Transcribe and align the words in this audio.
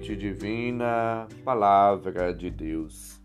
divina, 0.00 1.28
Palavra 1.44 2.32
de 2.32 2.50
Deus. 2.50 3.20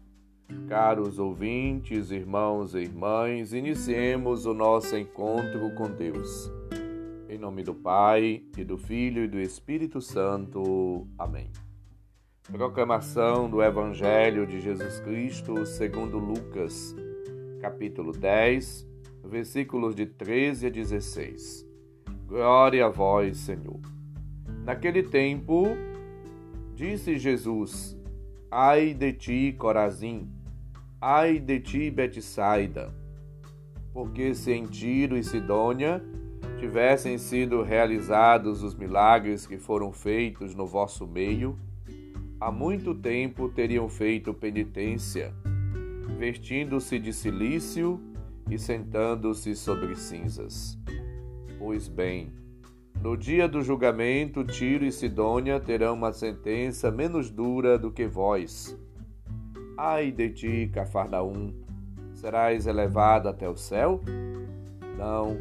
Caros 0.67 1.17
ouvintes, 1.17 2.11
irmãos 2.11 2.75
e 2.75 2.79
irmãs, 2.79 3.53
iniciemos 3.53 4.45
o 4.45 4.53
nosso 4.53 4.95
encontro 4.97 5.73
com 5.75 5.89
Deus. 5.89 6.51
Em 7.29 7.37
nome 7.37 7.63
do 7.63 7.73
Pai, 7.73 8.43
e 8.57 8.63
do 8.63 8.77
Filho 8.77 9.23
e 9.23 9.27
do 9.27 9.39
Espírito 9.39 10.01
Santo. 10.01 11.07
Amém. 11.17 11.49
Proclamação 12.51 13.49
do 13.49 13.61
Evangelho 13.61 14.45
de 14.45 14.59
Jesus 14.59 14.99
Cristo 14.99 15.65
segundo 15.65 16.19
Lucas, 16.19 16.95
capítulo 17.59 18.11
10, 18.11 18.87
versículos 19.23 19.95
de 19.95 20.05
13 20.05 20.67
a 20.67 20.69
16. 20.69 21.65
Glória 22.27 22.85
a 22.85 22.89
vós, 22.89 23.37
Senhor. 23.37 23.79
Naquele 24.63 25.03
tempo, 25.03 25.75
disse 26.75 27.17
Jesus: 27.17 27.97
Ai 28.51 28.93
de 28.93 29.13
ti, 29.13 29.55
Corazim, 29.57 30.29
ai 31.01 31.39
de 31.39 31.59
ti, 31.59 31.89
Betsaida, 31.89 32.93
porque 33.93 34.35
se 34.35 34.51
em 34.51 34.65
Tiro 34.65 35.17
e 35.17 35.23
Sidônia 35.23 36.03
tivessem 36.59 37.17
sido 37.17 37.63
realizados 37.63 38.61
os 38.61 38.75
milagres 38.75 39.47
que 39.47 39.57
foram 39.57 39.91
feitos 39.91 40.53
no 40.53 40.65
vosso 40.65 41.07
meio, 41.07 41.57
há 42.39 42.51
muito 42.51 42.93
tempo 42.93 43.49
teriam 43.49 43.87
feito 43.87 44.33
penitência, 44.33 45.33
vestindo-se 46.17 46.99
de 46.99 47.13
silício 47.13 48.01
e 48.49 48.59
sentando-se 48.59 49.55
sobre 49.55 49.95
cinzas. 49.95 50.77
Pois 51.57 51.87
bem, 51.87 52.31
no 53.05 53.15
dia 53.15 53.47
do 53.47 53.61
julgamento, 53.61 54.43
Tiro 54.43 54.83
e 54.83 54.91
Sidônia 54.91 55.59
terão 55.59 55.93
uma 55.93 56.11
sentença 56.11 56.89
menos 56.89 57.29
dura 57.29 57.77
do 57.77 57.91
que 57.91 58.07
vós. 58.07 58.75
Ai 59.77 60.11
de 60.11 60.31
ti, 60.31 60.71
Cafarnaum, 60.73 61.53
serás 62.15 62.65
elevada 62.65 63.29
até 63.29 63.47
o 63.47 63.55
céu? 63.55 64.01
Não, 64.97 65.37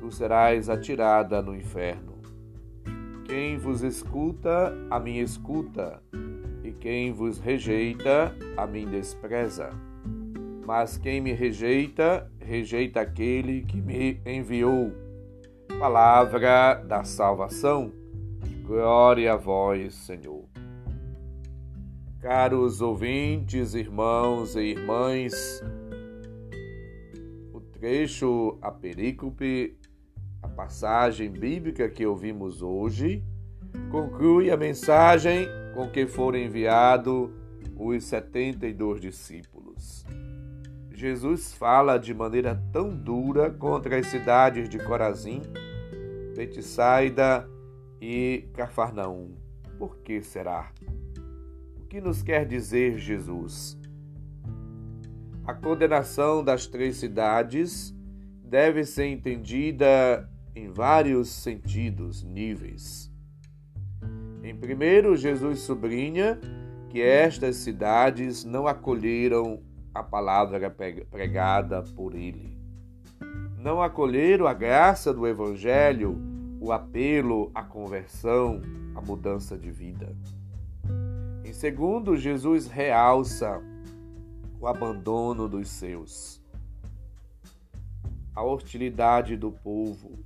tu 0.00 0.10
serás 0.10 0.70
atirada 0.70 1.42
no 1.42 1.54
inferno. 1.54 2.14
Quem 3.26 3.58
vos 3.58 3.82
escuta, 3.82 4.72
a 4.90 4.98
mim 4.98 5.18
escuta, 5.18 6.02
e 6.62 6.72
quem 6.72 7.12
vos 7.12 7.38
rejeita, 7.38 8.34
a 8.56 8.66
mim 8.66 8.86
despreza. 8.86 9.68
Mas 10.66 10.96
quem 10.96 11.20
me 11.20 11.34
rejeita, 11.34 12.32
rejeita 12.40 13.02
aquele 13.02 13.60
que 13.60 13.78
me 13.78 14.22
enviou. 14.24 15.03
Palavra 15.78 16.74
da 16.86 17.04
salvação. 17.04 17.92
Glória 18.64 19.32
a 19.32 19.36
vós, 19.36 19.94
Senhor. 19.94 20.44
Caros 22.20 22.80
ouvintes, 22.80 23.74
irmãos 23.74 24.56
e 24.56 24.60
irmãs, 24.60 25.62
o 27.52 27.60
trecho, 27.60 28.56
a 28.62 28.70
perícope, 28.70 29.76
a 30.42 30.48
passagem 30.48 31.30
bíblica 31.30 31.88
que 31.88 32.06
ouvimos 32.06 32.62
hoje, 32.62 33.22
conclui 33.90 34.50
a 34.50 34.56
mensagem 34.56 35.46
com 35.74 35.88
que 35.88 36.06
foram 36.06 36.38
enviados 36.38 37.28
os 37.76 38.04
72 38.04 39.00
discípulos. 39.00 40.06
Jesus 40.94 41.52
fala 41.52 41.98
de 41.98 42.14
maneira 42.14 42.62
tão 42.72 42.88
dura 42.88 43.50
contra 43.50 43.98
as 43.98 44.06
cidades 44.06 44.68
de 44.68 44.78
Corazim, 44.78 45.42
Betsaida 46.34 47.48
e 48.00 48.48
Cafarnaum. 48.52 49.36
Por 49.78 49.98
que 49.98 50.20
será? 50.20 50.72
O 51.80 51.86
que 51.86 52.00
nos 52.00 52.22
quer 52.22 52.46
dizer 52.46 52.98
Jesus? 52.98 53.78
A 55.46 55.54
condenação 55.54 56.42
das 56.42 56.66
três 56.66 56.96
cidades 56.96 57.94
deve 58.42 58.84
ser 58.84 59.06
entendida 59.06 60.28
em 60.54 60.68
vários 60.68 61.28
sentidos, 61.28 62.22
níveis. 62.22 63.12
Em 64.42 64.56
primeiro, 64.56 65.16
Jesus 65.16 65.60
sublinha 65.60 66.38
que 66.90 67.00
estas 67.02 67.56
cidades 67.56 68.44
não 68.44 68.66
acolheram 68.66 69.62
a 69.92 70.02
palavra 70.02 70.70
pregada 71.10 71.82
por 71.82 72.14
ele. 72.14 72.53
Não 73.64 73.80
acolheram 73.80 74.46
a 74.46 74.52
graça 74.52 75.10
do 75.10 75.26
Evangelho, 75.26 76.20
o 76.60 76.70
apelo 76.70 77.50
à 77.54 77.62
conversão, 77.62 78.60
à 78.94 79.00
mudança 79.00 79.56
de 79.56 79.70
vida. 79.70 80.14
Em 81.42 81.50
segundo, 81.50 82.14
Jesus 82.14 82.66
realça 82.68 83.62
o 84.60 84.66
abandono 84.66 85.48
dos 85.48 85.70
seus, 85.70 86.42
a 88.34 88.44
hostilidade 88.44 89.34
do 89.34 89.50
povo. 89.50 90.22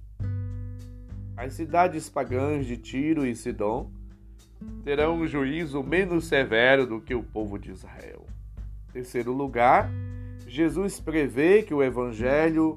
As 1.36 1.52
cidades 1.52 2.10
pagãs 2.10 2.66
de 2.66 2.76
Tiro 2.76 3.24
e 3.24 3.36
Sidom 3.36 3.88
terão 4.82 5.14
um 5.14 5.28
juízo 5.28 5.80
menos 5.84 6.26
severo 6.26 6.88
do 6.88 7.00
que 7.00 7.14
o 7.14 7.22
povo 7.22 7.56
de 7.56 7.70
Israel. 7.70 8.26
Terceiro 8.92 9.32
lugar, 9.32 9.88
Jesus 10.44 10.98
prevê 10.98 11.62
que 11.62 11.72
o 11.72 11.84
evangelho 11.84 12.76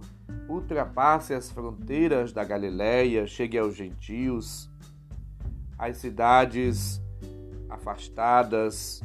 ultrapasse 0.51 1.33
as 1.33 1.49
fronteiras 1.49 2.33
da 2.33 2.43
Galiléia, 2.43 3.25
chegue 3.25 3.57
aos 3.57 3.75
gentios, 3.75 4.69
às 5.77 5.97
cidades 5.97 7.01
afastadas, 7.69 9.01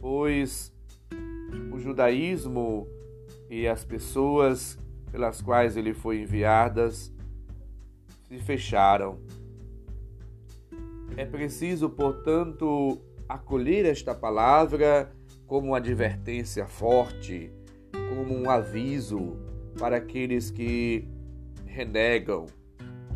pois 0.00 0.72
o 1.72 1.78
judaísmo 1.78 2.88
e 3.48 3.66
as 3.68 3.84
pessoas 3.84 4.76
pelas 5.12 5.40
quais 5.40 5.76
ele 5.76 5.94
foi 5.94 6.22
enviadas 6.22 7.14
se 8.24 8.38
fecharam. 8.38 9.18
É 11.16 11.24
preciso, 11.24 11.88
portanto, 11.88 13.00
acolher 13.28 13.86
esta 13.86 14.14
palavra 14.14 15.10
como 15.46 15.68
uma 15.68 15.78
advertência 15.78 16.66
forte, 16.66 17.50
como 17.92 18.34
um 18.34 18.50
aviso 18.50 19.47
para 19.78 19.96
aqueles 19.98 20.50
que 20.50 21.06
renegam, 21.64 22.46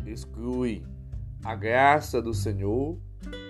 excluem 0.05 0.83
a 1.43 1.55
graça 1.55 2.21
do 2.21 2.33
Senhor 2.33 2.97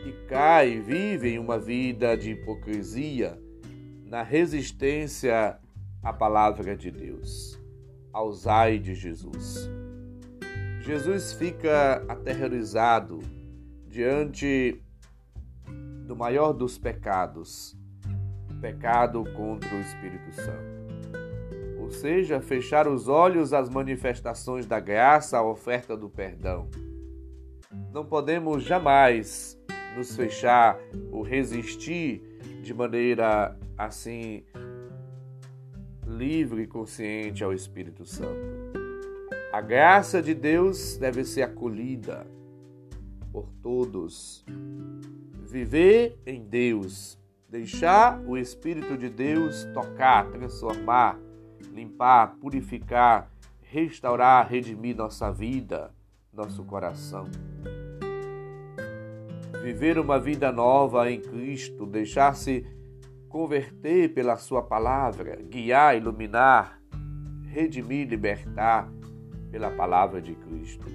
e 0.05 0.11
caem, 0.27 0.81
vivem 0.81 1.37
uma 1.37 1.59
vida 1.59 2.17
de 2.17 2.31
hipocrisia 2.31 3.39
na 4.05 4.23
resistência 4.23 5.59
à 6.01 6.11
palavra 6.11 6.75
de 6.75 6.89
Deus, 6.89 7.59
aos 8.11 8.47
ai 8.47 8.79
de 8.79 8.95
Jesus. 8.95 9.69
Jesus 10.81 11.33
fica 11.33 12.03
aterrorizado 12.09 13.19
diante 13.87 14.81
do 16.05 16.15
maior 16.15 16.51
dos 16.51 16.77
pecados, 16.77 17.77
pecado 18.59 19.23
contra 19.35 19.73
o 19.75 19.79
Espírito 19.79 20.33
Santo. 20.33 20.82
Ou 21.83 21.91
seja, 21.91 22.39
fechar 22.39 22.87
os 22.87 23.09
olhos 23.09 23.51
às 23.51 23.67
manifestações 23.67 24.65
da 24.65 24.79
graça, 24.79 25.37
à 25.37 25.43
oferta 25.43 25.97
do 25.97 26.09
perdão. 26.09 26.69
Não 27.91 28.05
podemos 28.05 28.63
jamais 28.63 29.59
nos 29.97 30.15
fechar 30.15 30.79
ou 31.11 31.23
resistir 31.23 32.21
de 32.61 32.73
maneira 32.73 33.59
assim 33.77 34.45
livre 36.07 36.61
e 36.61 36.67
consciente 36.67 37.43
ao 37.43 37.51
Espírito 37.51 38.05
Santo. 38.05 38.39
A 39.51 39.59
graça 39.59 40.21
de 40.21 40.33
Deus 40.33 40.95
deve 40.95 41.25
ser 41.25 41.41
acolhida 41.41 42.25
por 43.29 43.51
todos. 43.61 44.45
Viver 45.45 46.17
em 46.25 46.45
Deus 46.45 47.21
Deixar 47.53 48.19
o 48.25 48.35
Espírito 48.35 48.97
de 48.97 49.07
Deus 49.09 49.63
tocar, 49.75 50.27
transformar, 50.31 51.19
limpar, 51.71 52.35
purificar, 52.39 53.29
restaurar, 53.61 54.47
redimir 54.47 54.95
nossa 54.95 55.31
vida, 55.31 55.91
nosso 56.33 56.63
coração. 56.63 57.25
Viver 59.63 59.97
uma 59.97 60.19
vida 60.19 60.51
nova 60.51 61.09
em 61.09 61.21
Cristo, 61.21 61.85
deixar-se 61.85 62.65
converter 63.29 64.13
pela 64.13 64.35
Sua 64.35 64.61
palavra, 64.61 65.37
guiar, 65.37 65.95
iluminar, 65.97 66.79
redimir, 67.47 68.07
libertar 68.07 68.91
pela 69.49 69.71
palavra 69.71 70.21
de 70.21 70.35
Cristo. 70.35 70.85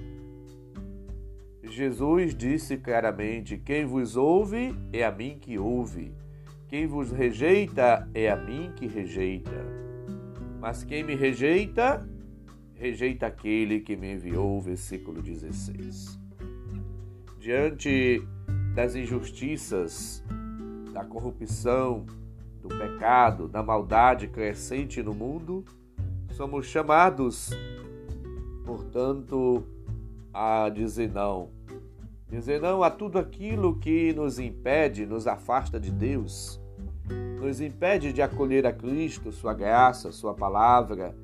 Jesus 1.62 2.34
disse 2.34 2.76
claramente: 2.76 3.56
Quem 3.58 3.84
vos 3.84 4.16
ouve 4.16 4.74
é 4.92 5.04
a 5.04 5.12
mim 5.12 5.38
que 5.40 5.58
ouve. 5.58 6.12
Quem 6.68 6.86
vos 6.86 7.10
rejeita 7.10 8.08
é 8.14 8.28
a 8.28 8.36
mim 8.36 8.72
que 8.76 8.86
rejeita. 8.86 9.87
Mas 10.60 10.82
quem 10.82 11.04
me 11.04 11.14
rejeita, 11.14 12.06
rejeita 12.74 13.26
aquele 13.26 13.80
que 13.80 13.96
me 13.96 14.14
enviou. 14.14 14.60
Versículo 14.60 15.22
16. 15.22 16.18
Diante 17.38 18.22
das 18.74 18.94
injustiças, 18.94 20.24
da 20.92 21.04
corrupção, 21.04 22.04
do 22.60 22.68
pecado, 22.68 23.48
da 23.48 23.62
maldade 23.62 24.26
crescente 24.26 25.02
no 25.02 25.14
mundo, 25.14 25.64
somos 26.32 26.66
chamados, 26.66 27.50
portanto, 28.64 29.64
a 30.32 30.68
dizer 30.68 31.10
não. 31.12 31.50
Dizer 32.28 32.60
não 32.60 32.82
a 32.82 32.90
tudo 32.90 33.18
aquilo 33.18 33.78
que 33.78 34.12
nos 34.12 34.38
impede, 34.38 35.06
nos 35.06 35.26
afasta 35.26 35.80
de 35.80 35.90
Deus, 35.90 36.60
nos 37.40 37.60
impede 37.60 38.12
de 38.12 38.20
acolher 38.20 38.66
a 38.66 38.72
Cristo, 38.72 39.32
Sua 39.32 39.54
graça, 39.54 40.12
Sua 40.12 40.34
palavra 40.34 41.14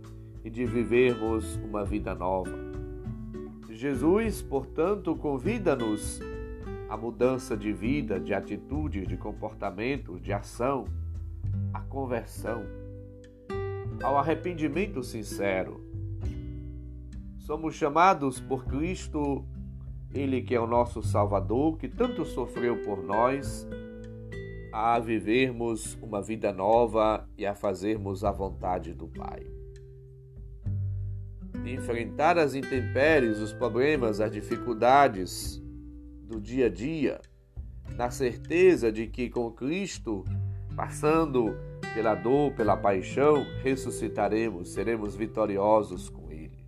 e 0.44 0.50
de 0.50 0.64
vivermos 0.64 1.56
uma 1.56 1.84
vida 1.84 2.14
nova. 2.14 2.52
Jesus, 3.70 4.40
portanto, 4.40 5.16
convida-nos 5.16 6.20
à 6.88 6.96
mudança 6.96 7.56
de 7.56 7.72
vida, 7.72 8.20
de 8.20 8.32
atitude, 8.32 9.06
de 9.06 9.16
comportamento, 9.16 10.19
de 10.20 10.32
ação, 10.32 10.84
à 11.72 11.81
conversão, 11.81 12.62
ao 14.02 14.16
arrependimento 14.16 15.02
sincero. 15.02 15.84
Somos 17.38 17.75
chamados 17.75 18.40
por 18.40 18.64
Cristo, 18.64 19.44
Ele 20.14 20.40
que 20.40 20.54
é 20.54 20.60
o 20.60 20.66
nosso 20.66 21.02
Salvador, 21.02 21.76
que 21.76 21.88
tanto 21.88 22.25
sofreu 22.25 22.82
por 22.84 23.02
nós, 23.02 23.66
a 24.74 24.98
vivermos 24.98 25.96
uma 26.02 26.20
vida 26.20 26.52
nova 26.52 27.28
e 27.38 27.46
a 27.46 27.54
fazermos 27.54 28.24
a 28.24 28.32
vontade 28.32 28.92
do 28.92 29.06
Pai. 29.06 29.46
Enfrentar 31.64 32.36
as 32.38 32.56
intempéries, 32.56 33.38
os 33.38 33.52
problemas, 33.52 34.20
as 34.20 34.32
dificuldades 34.32 35.62
do 36.24 36.40
dia 36.40 36.66
a 36.66 36.68
dia, 36.68 37.20
na 37.96 38.10
certeza 38.10 38.90
de 38.90 39.06
que 39.06 39.30
com 39.30 39.48
Cristo, 39.52 40.24
passando 40.74 41.56
pela 41.94 42.16
dor, 42.16 42.52
pela 42.54 42.76
paixão, 42.76 43.46
ressuscitaremos, 43.62 44.72
seremos 44.72 45.14
vitoriosos 45.14 46.08
com 46.08 46.32
Ele. 46.32 46.66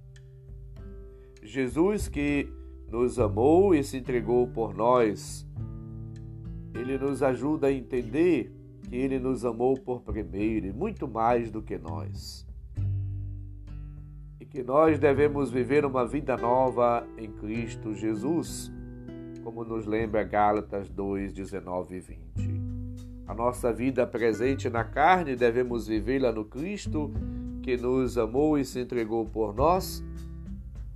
Jesus 1.42 2.06
que 2.06 2.48
nos 2.88 3.18
amou 3.18 3.74
e 3.74 3.82
se 3.82 3.96
entregou 3.96 4.46
por 4.46 4.72
nós 4.76 5.44
ele 6.80 6.98
nos 6.98 7.22
ajuda 7.22 7.68
a 7.68 7.72
entender 7.72 8.52
que 8.82 8.96
ele 8.96 9.18
nos 9.18 9.44
amou 9.44 9.78
por 9.78 10.02
primeiro 10.02 10.66
e 10.66 10.72
muito 10.72 11.08
mais 11.08 11.50
do 11.50 11.62
que 11.62 11.78
nós. 11.78 12.46
E 14.40 14.44
que 14.44 14.62
nós 14.62 14.98
devemos 14.98 15.50
viver 15.50 15.84
uma 15.84 16.06
vida 16.06 16.36
nova 16.36 17.06
em 17.16 17.30
Cristo 17.30 17.94
Jesus, 17.94 18.72
como 19.42 19.64
nos 19.64 19.86
lembra 19.86 20.22
Gálatas 20.22 20.88
2, 20.88 21.32
19 21.32 21.96
e 21.96 22.00
20. 22.00 22.16
A 23.26 23.34
nossa 23.34 23.72
vida 23.72 24.06
presente 24.06 24.70
na 24.70 24.84
carne 24.84 25.34
devemos 25.34 25.88
vivê-la 25.88 26.30
no 26.30 26.44
Cristo 26.44 27.12
que 27.62 27.76
nos 27.76 28.16
amou 28.16 28.56
e 28.56 28.64
se 28.64 28.78
entregou 28.78 29.26
por 29.26 29.52
nós, 29.52 30.04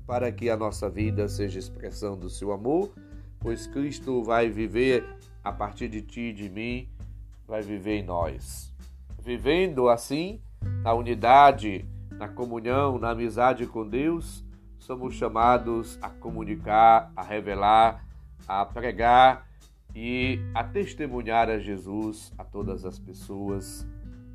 para 0.07 0.31
que 0.31 0.49
a 0.49 0.57
nossa 0.57 0.89
vida 0.89 1.27
seja 1.27 1.59
expressão 1.59 2.17
do 2.17 2.31
seu 2.31 2.53
amor, 2.53 2.93
pois 3.41 3.67
Cristo 3.67 4.23
vai 4.23 4.49
viver 4.49 5.05
a 5.43 5.53
partir 5.53 5.89
de 5.89 6.03
ti 6.03 6.21
e 6.21 6.33
de 6.33 6.49
mim, 6.49 6.89
vai 7.47 7.63
viver 7.63 7.99
em 7.99 8.05
nós. 8.05 8.73
Vivendo 9.19 9.89
assim, 9.89 10.41
na 10.83 10.95
unidade, 10.95 11.85
na 12.13 12.29
comunhão, 12.29 12.99
na 12.99 13.11
amizade 13.11 13.67
com 13.67 13.87
Deus, 13.87 14.45
somos 14.79 15.15
chamados 15.15 15.99
a 16.03 16.09
comunicar, 16.09 17.13
a 17.17 17.23
revelar, 17.23 18.05
a 18.47 18.65
pregar 18.65 19.47
e 19.95 20.39
a 20.55 20.63
testemunhar 20.63 21.49
a 21.49 21.59
Jesus 21.59 22.33
a 22.39 22.45
todas 22.45 22.85
as 22.85 22.99
pessoas 22.99 23.87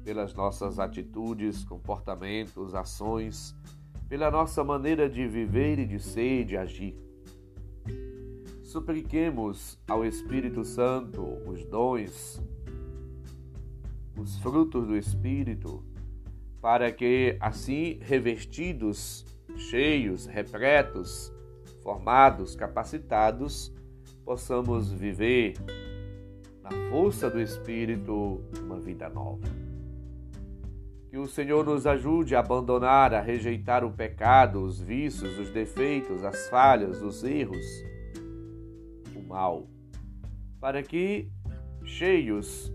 pelas 0.03 0.33
nossas 0.33 0.77
atitudes, 0.77 1.63
comportamentos, 1.63 2.75
ações, 2.75 3.55
pela 4.07 4.29
nossa 4.29 4.63
maneira 4.63 5.09
de 5.09 5.27
viver 5.27 5.79
e 5.79 5.85
de 5.85 5.99
ser 5.99 6.41
e 6.41 6.45
de 6.45 6.57
agir 6.57 7.04
supliquemos 8.75 9.79
ao 9.87 10.03
Espírito 10.03 10.65
Santo 10.65 11.21
os 11.47 11.63
dons, 11.63 12.43
os 14.19 14.37
frutos 14.39 14.85
do 14.85 14.97
Espírito, 14.97 15.81
para 16.61 16.91
que, 16.91 17.37
assim 17.39 17.99
revestidos, 18.01 19.25
cheios, 19.55 20.25
repletos, 20.25 21.31
formados, 21.81 22.53
capacitados, 22.53 23.73
possamos 24.25 24.91
viver 24.91 25.53
na 26.61 26.71
força 26.89 27.29
do 27.29 27.39
Espírito 27.39 28.41
uma 28.61 28.77
vida 28.77 29.07
nova. 29.07 29.47
Que 31.09 31.17
o 31.17 31.27
Senhor 31.27 31.63
nos 31.63 31.87
ajude 31.87 32.35
a 32.35 32.41
abandonar, 32.41 33.13
a 33.13 33.21
rejeitar 33.21 33.85
o 33.85 33.91
pecado, 33.91 34.61
os 34.61 34.81
vícios, 34.81 35.39
os 35.39 35.49
defeitos, 35.49 36.25
as 36.25 36.49
falhas, 36.49 37.01
os 37.01 37.23
erros 37.23 37.94
mal, 39.35 39.67
para 40.61 40.81
que, 40.81 41.29
cheios, 41.83 42.73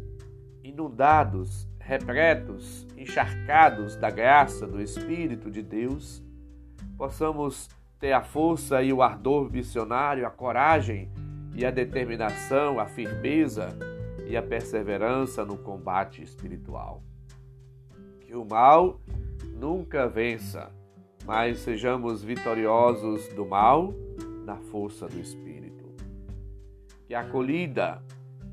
inundados, 0.63 1.67
repletos, 1.79 2.87
encharcados 2.99 3.97
da 3.97 4.11
graça 4.11 4.67
do 4.67 4.79
Espírito 4.79 5.51
de 5.51 5.63
Deus, 5.63 6.23
possamos 6.99 7.67
ter 7.99 8.13
a 8.13 8.23
força 8.23 8.83
e 8.83 8.93
o 8.93 9.01
ardor 9.01 9.51
missionário, 9.51 10.27
a 10.27 10.31
coragem 10.31 11.11
e 11.55 11.65
a 11.65 11.71
determinação, 11.71 12.79
a 12.79 12.85
firmeza 12.85 13.71
e 14.29 14.37
a 14.37 14.43
perseverança 14.43 15.47
no 15.47 15.57
combate 15.57 16.23
espiritual. 16.23 17.03
Que 18.21 18.35
o 18.35 18.45
mal 18.45 19.01
nunca 19.59 20.07
vença, 20.07 20.71
mas 21.25 21.61
sejamos 21.61 22.23
vitoriosos 22.23 23.29
do 23.29 23.47
mal 23.47 23.95
na 24.45 24.57
força 24.57 25.09
do 25.09 25.19
Espírito 25.19 25.50
que 27.11 27.15
a 27.17 27.23
acolhida 27.23 28.01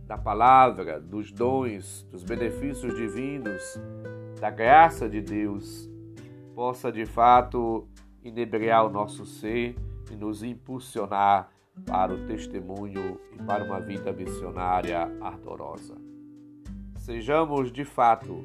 da 0.08 0.18
palavra, 0.18 1.00
dos 1.00 1.32
dons, 1.32 2.02
dos 2.10 2.24
benefícios 2.24 2.96
divinos, 2.96 3.62
da 4.42 4.50
graça 4.50 5.08
de 5.08 5.22
Deus, 5.22 5.88
possa 6.56 6.92
de 6.92 7.06
fato 7.06 7.88
inebriar 8.24 8.84
o 8.84 8.90
nosso 8.90 9.28
ser 9.28 9.76
e 10.12 10.16
nos 10.16 10.42
impulsionar 10.42 11.52
para 11.86 12.16
o 12.16 12.26
testemunho 12.26 13.22
e 13.32 13.44
para 13.44 13.64
uma 13.64 13.80
vida 13.80 14.12
missionária 14.12 15.02
ardorosa. 15.22 15.94
Sejamos 16.96 17.72
de 17.72 17.86
fato 17.86 18.44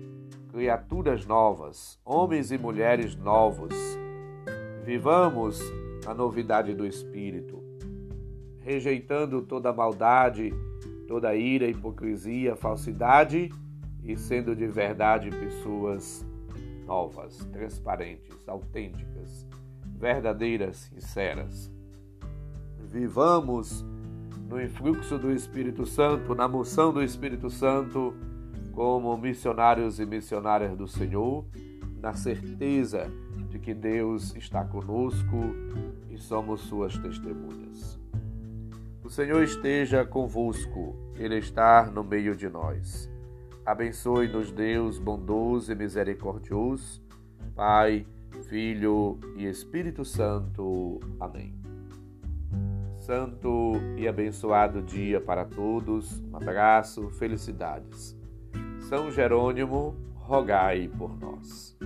criaturas 0.50 1.25
novas, 1.25 1.99
homens 2.04 2.52
e 2.52 2.59
mulheres 2.59 3.16
novos. 3.16 3.75
Vivamos 4.85 5.59
a 6.07 6.12
novidade 6.12 6.75
do 6.75 6.85
Espírito 6.85 7.62
rejeitando 8.64 9.42
toda 9.42 9.73
maldade, 9.73 10.52
toda 11.07 11.35
ira, 11.35 11.66
hipocrisia, 11.66 12.57
falsidade 12.57 13.50
e 14.02 14.16
sendo 14.16 14.54
de 14.54 14.66
verdade 14.66 15.31
pessoas 15.31 16.26
novas, 16.87 17.38
transparentes, 17.52 18.49
autênticas, 18.49 19.47
verdadeiras, 19.97 20.90
sinceras. 20.92 21.73
Vivamos 22.78 23.85
no 24.49 24.61
influxo 24.61 25.19
do 25.19 25.33
Espírito 25.33 25.87
Santo, 25.87 26.35
na 26.35 26.47
moção 26.47 26.92
do 26.92 27.02
Espírito 27.02 27.49
Santo, 27.49 28.14
como 28.73 29.16
missionários 29.16 30.00
e 30.00 30.07
missionárias 30.07 30.76
do 30.76 30.87
Senhor, 30.87 31.47
na 32.00 32.14
certeza 32.14 33.11
de 33.49 33.59
que 33.59 33.73
Deus 33.73 34.35
está 34.35 34.64
conosco 34.64 35.54
e 36.11 36.19
somos 36.19 36.62
suas 36.62 36.99
testemunhas. 36.99 38.00
Senhor 39.11 39.42
esteja 39.42 40.04
convosco, 40.04 40.97
Ele 41.16 41.38
está 41.38 41.90
no 41.90 42.04
meio 42.04 42.37
de 42.37 42.49
nós. 42.49 43.11
Abençoe-nos, 43.64 44.50
Deus 44.52 44.99
bondoso 44.99 45.73
e 45.73 45.75
misericordioso, 45.75 47.02
Pai, 47.54 48.06
Filho 48.49 49.18
e 49.37 49.47
Espírito 49.47 50.04
Santo. 50.04 51.00
Amém. 51.21 51.54
Santo 52.99 53.73
e 53.97 54.06
abençoado 54.06 54.80
dia 54.80 55.21
para 55.21 55.44
todos. 55.44 56.21
Um 56.21 56.37
abraço, 56.37 57.11
felicidades. 57.11 58.16
São 58.80 59.11
Jerônimo, 59.11 59.97
rogai 60.14 60.88
por 60.88 61.18
nós. 61.18 61.76